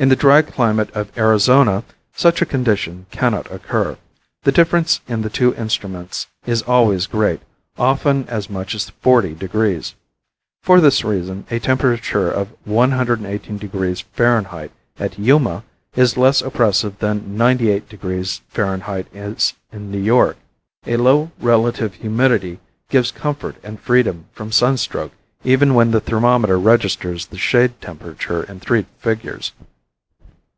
In 0.00 0.10
the 0.10 0.14
dry 0.14 0.42
climate 0.42 0.90
of 0.94 1.10
Arizona 1.18 1.82
such 2.14 2.40
a 2.40 2.46
condition 2.46 3.06
cannot 3.10 3.50
occur. 3.50 3.98
The 4.44 4.52
difference 4.52 5.00
in 5.08 5.22
the 5.22 5.28
two 5.28 5.56
instruments 5.56 6.28
is 6.46 6.62
always 6.62 7.08
great, 7.08 7.40
often 7.76 8.24
as 8.28 8.48
much 8.48 8.76
as 8.76 8.90
forty 8.90 9.34
degrees. 9.34 9.96
For 10.62 10.80
this 10.80 11.02
reason, 11.02 11.46
a 11.50 11.58
temperature 11.58 12.30
of 12.30 12.50
118 12.64 13.58
degrees 13.58 14.04
F. 14.16 14.70
at 15.00 15.18
Yuma 15.18 15.64
is 15.96 16.16
less 16.16 16.42
oppressive 16.42 16.96
than 17.00 17.36
98 17.36 17.88
degrees 17.88 18.40
F. 18.56 18.88
is 19.12 19.54
in 19.72 19.90
New 19.90 19.98
York. 19.98 20.36
A 20.86 20.96
low 20.96 21.32
relative 21.40 21.94
humidity 21.94 22.60
gives 22.88 23.10
comfort 23.10 23.56
and 23.64 23.80
freedom 23.80 24.26
from 24.32 24.52
sunstroke 24.52 25.10
even 25.42 25.74
when 25.74 25.90
the 25.90 26.00
thermometer 26.00 26.56
registers 26.56 27.26
the 27.26 27.36
shade 27.36 27.80
temperature 27.80 28.44
in 28.44 28.60
three 28.60 28.86
figures. 29.00 29.50